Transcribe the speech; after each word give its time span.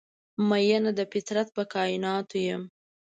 میینه 0.49 0.91
د 0.99 1.01
فطرت 1.11 1.47
په 1.55 1.63
کائیناتو 1.73 2.37
یم 2.47 2.61